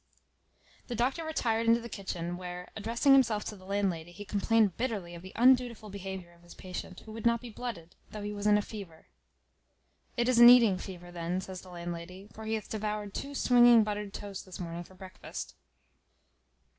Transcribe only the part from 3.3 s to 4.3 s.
to the landlady, he